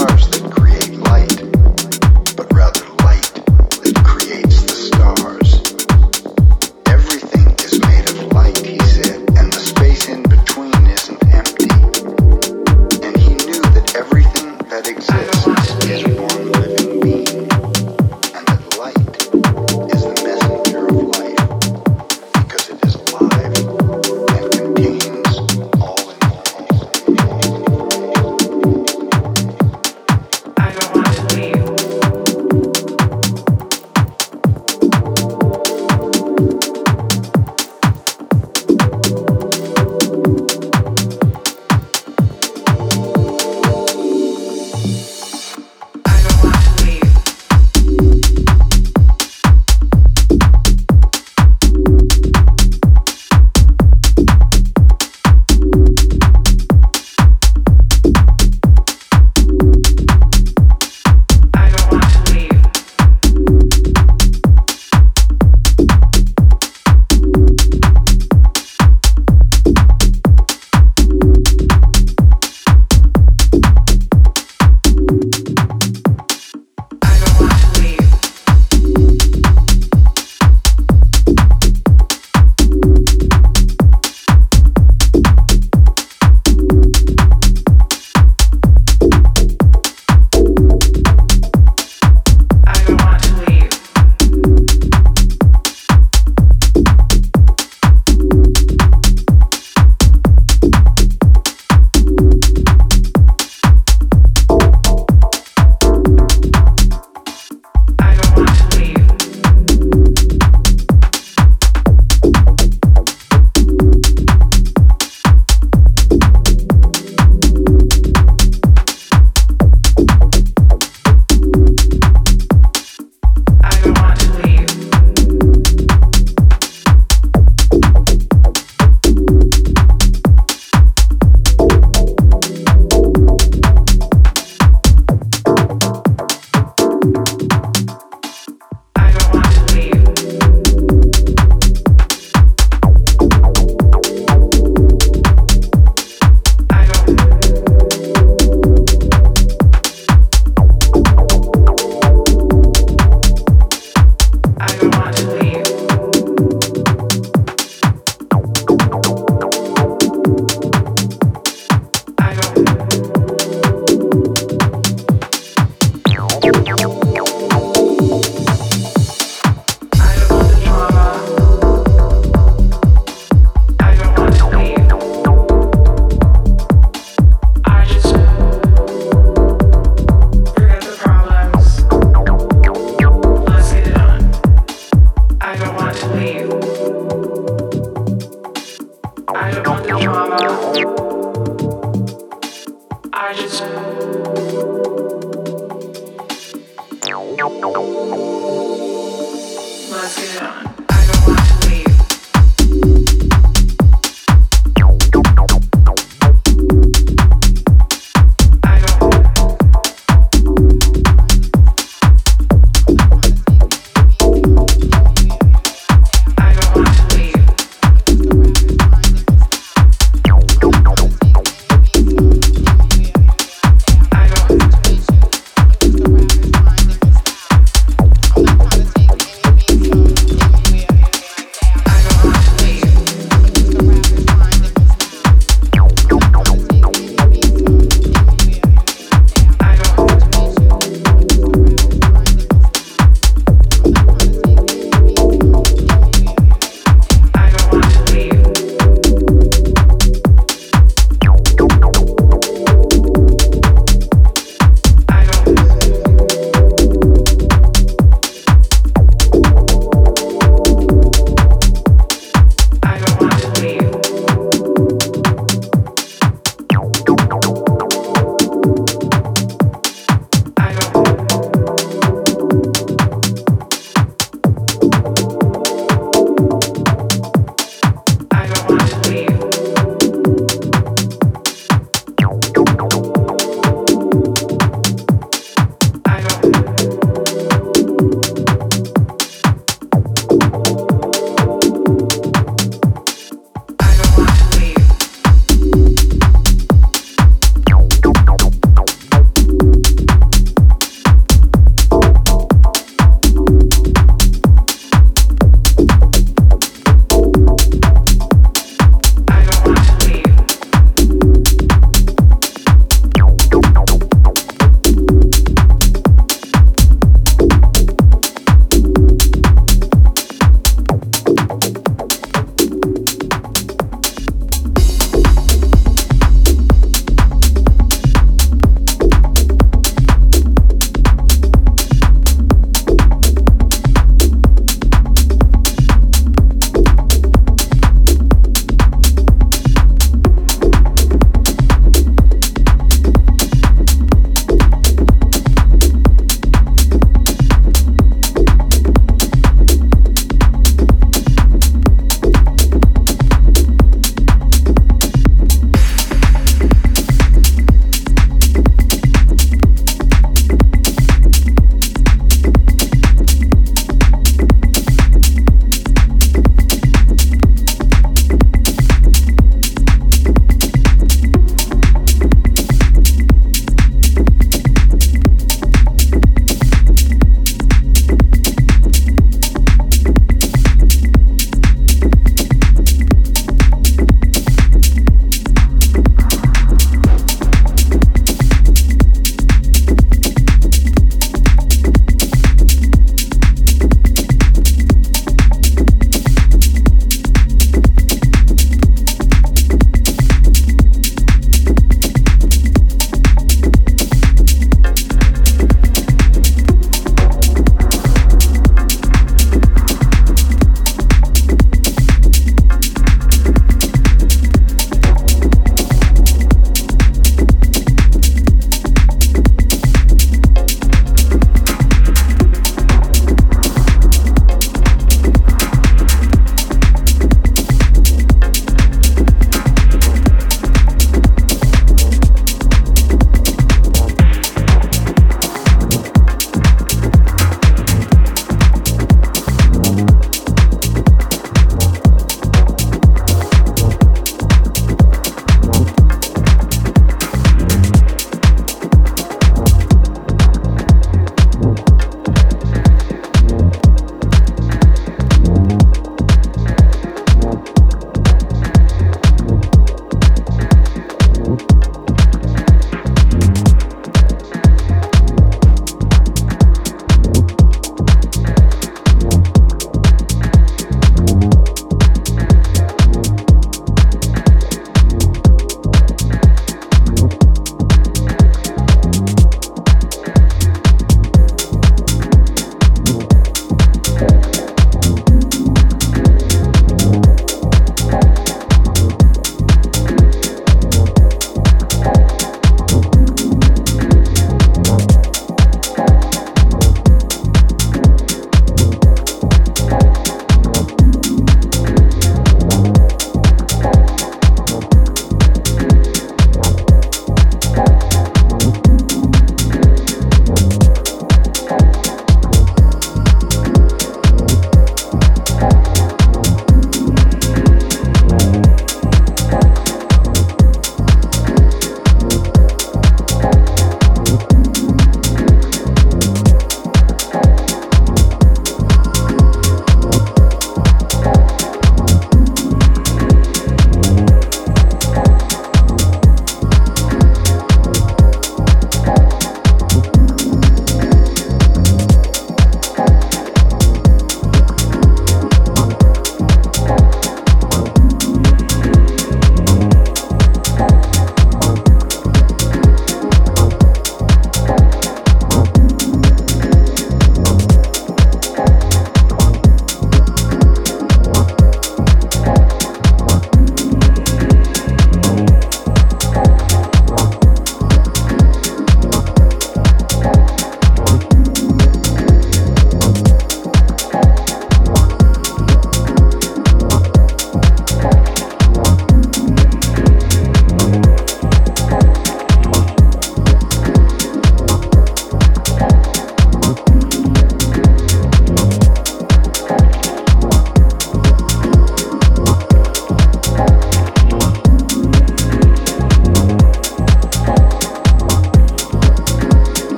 [0.00, 0.69] stars that create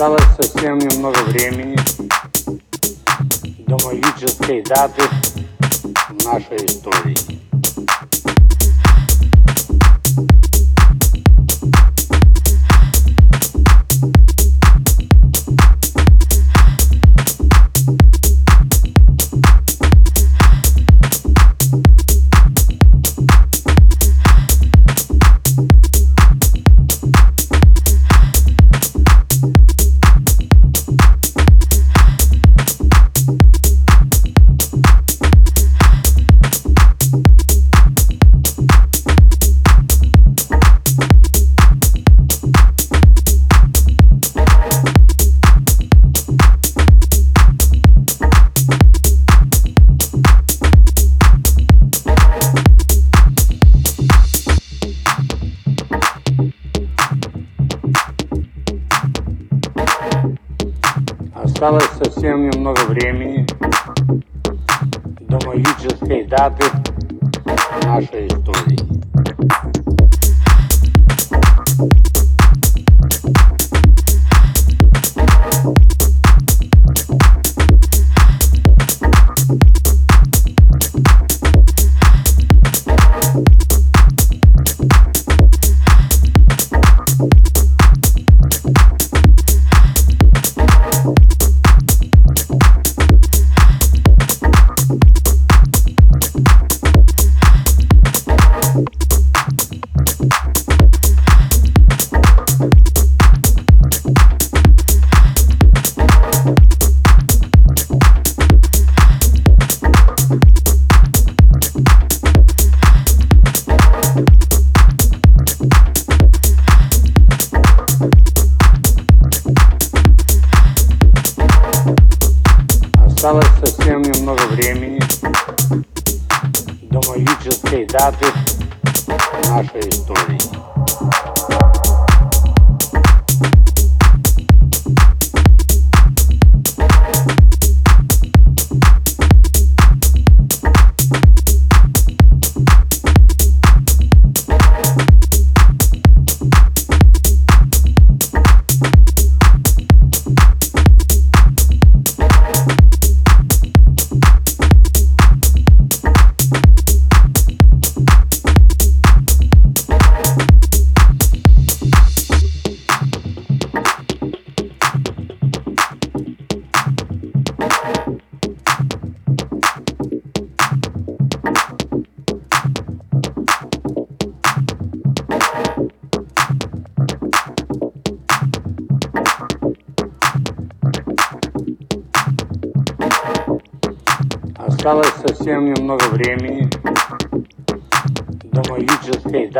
[0.00, 1.76] осталось совсем немного времени
[3.66, 5.02] до магической даты
[6.08, 7.39] в нашей истории.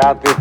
[0.01, 0.40] South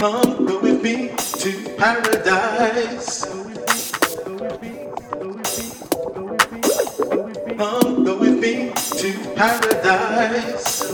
[0.00, 3.22] come, go with me to paradise?
[7.58, 10.88] Come, go with me to paradise?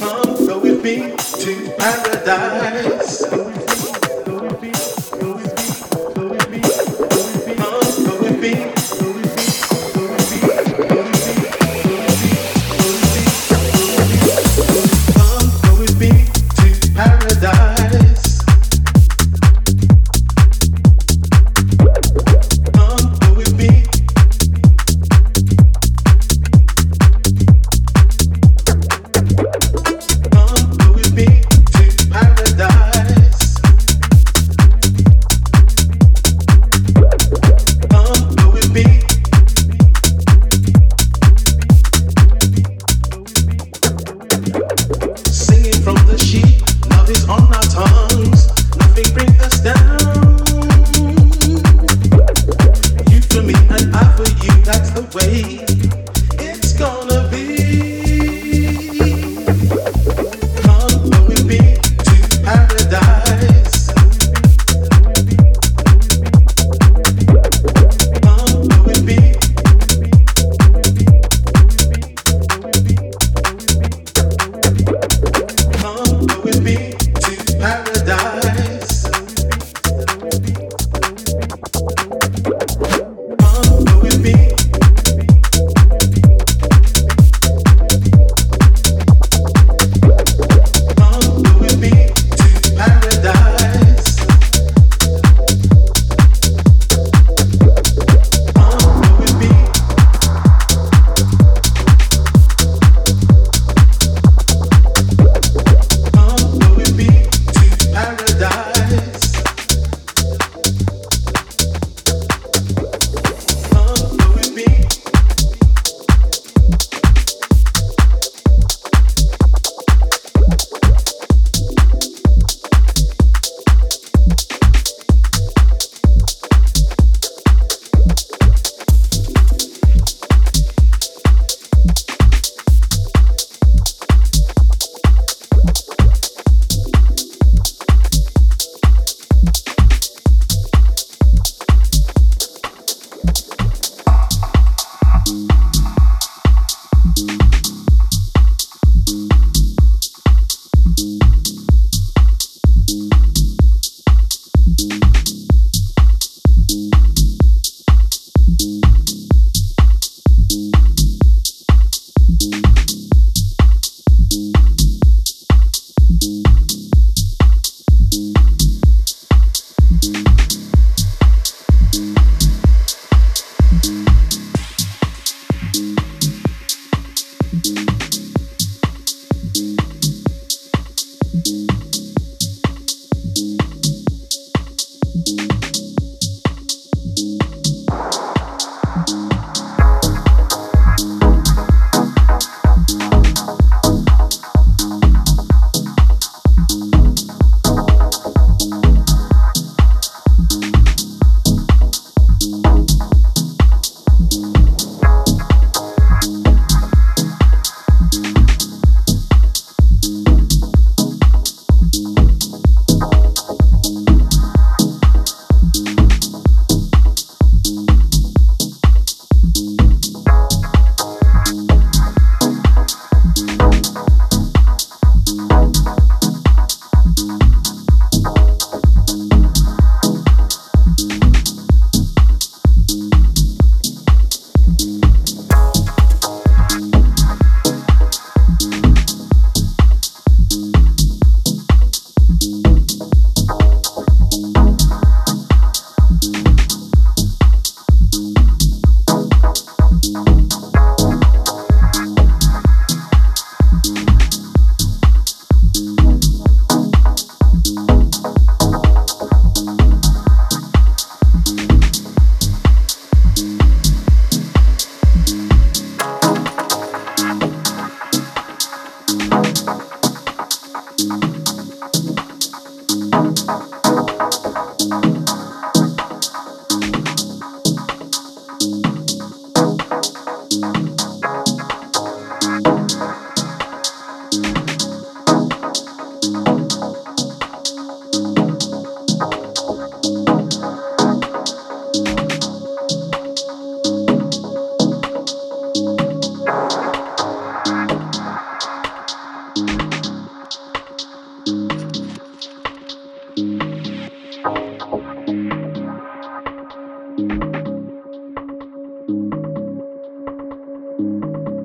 [0.00, 3.43] Come, go with me to paradise?